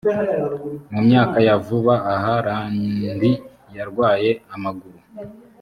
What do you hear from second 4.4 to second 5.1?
amaguru